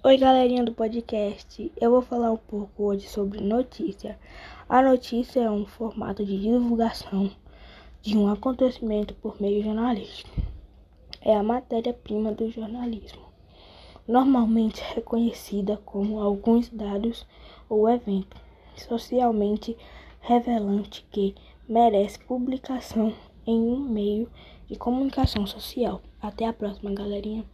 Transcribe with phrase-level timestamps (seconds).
[0.00, 1.72] Oi, galerinha do podcast.
[1.76, 4.16] Eu vou falar um pouco hoje sobre notícia.
[4.68, 7.28] A notícia é um formato de divulgação
[8.00, 10.30] de um acontecimento por meio jornalístico.
[11.20, 13.22] É a matéria-prima do jornalismo,
[14.06, 17.26] normalmente reconhecida como alguns dados
[17.68, 18.36] ou evento
[18.76, 19.76] socialmente
[20.20, 21.34] revelante que
[21.68, 23.12] merece publicação
[23.44, 24.30] em um meio
[24.68, 26.00] de comunicação social.
[26.22, 27.44] Até a próxima, galerinha.